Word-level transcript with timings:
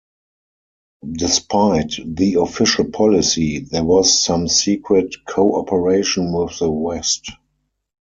Despite 1.13 1.93
the 2.03 2.37
official 2.39 2.85
policy, 2.85 3.59
there 3.59 3.83
was 3.83 4.19
some 4.19 4.47
secret 4.47 5.13
co-operation 5.27 6.33
with 6.33 6.57
the 6.57 6.71
West. 6.71 7.29